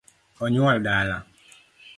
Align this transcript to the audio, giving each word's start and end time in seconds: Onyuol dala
Onyuol 0.41 0.83
dala 0.87 1.17